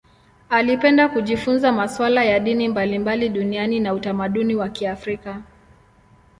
Alipenda 0.49 1.09
kujifunza 1.09 1.71
masuala 1.71 2.23
ya 2.23 2.39
dini 2.39 2.67
mbalimbali 2.69 3.29
duniani 3.29 3.79
na 3.79 3.93
utamaduni 3.93 4.55
wa 4.55 4.69
Kiafrika. 4.69 5.41